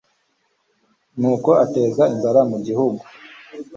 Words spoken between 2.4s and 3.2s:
mu gihugu